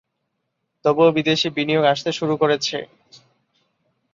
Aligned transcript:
তবুও 0.85 1.09
বিদেশি 1.17 1.47
বিনিয়োগ 1.57 1.85
আসতে 1.93 2.09
শুরু 2.11 2.33
করেছে। 2.37 2.77